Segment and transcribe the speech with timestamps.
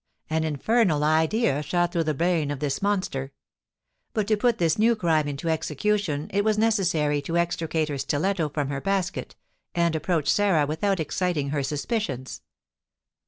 [0.31, 3.31] An infernal idea shot through the brain of this monster.
[4.15, 8.49] But to put this new crime into execution it was necessary to extricate her stiletto
[8.49, 9.35] from her basket,
[9.75, 12.41] and approach Sarah without exciting her suspicions.